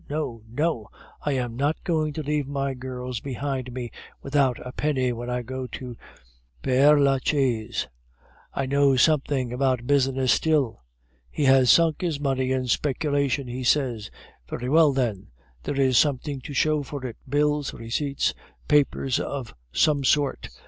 No, 0.09 0.41
no; 0.49 0.89
I 1.23 1.33
am 1.33 1.55
not 1.55 1.83
going 1.83 2.11
to 2.13 2.23
leave 2.23 2.47
my 2.47 2.73
girls 2.73 3.19
behind 3.19 3.71
me 3.71 3.91
without 4.23 4.57
a 4.65 4.71
penny 4.71 5.11
when 5.13 5.29
I 5.29 5.43
go 5.43 5.67
to 5.73 5.95
Pere 6.63 6.99
Lachaise. 6.99 7.87
I 8.51 8.65
know 8.65 8.95
something 8.95 9.53
about 9.53 9.85
business 9.85 10.31
still. 10.33 10.81
He 11.29 11.43
has 11.43 11.69
sunk 11.69 12.01
his 12.01 12.19
money 12.19 12.51
in 12.51 12.65
speculation, 12.67 13.47
he 13.47 13.63
says; 13.63 14.09
very 14.49 14.69
well 14.69 14.91
then, 14.91 15.27
there 15.61 15.79
is 15.79 15.99
something 15.99 16.41
to 16.45 16.53
show 16.55 16.81
for 16.81 17.05
it 17.05 17.17
bills, 17.29 17.71
receipts, 17.71 18.33
papers 18.67 19.19
of 19.19 19.53
some 19.71 20.03
sort. 20.03 20.49